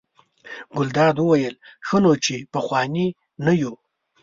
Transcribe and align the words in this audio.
ګلداد 0.75 1.15
وویل: 1.19 1.55
ښه 1.87 1.97
نو 2.03 2.11
چې 2.25 2.35
پخواني 2.53 3.07
نه 3.45 3.53
یو. 3.61 3.73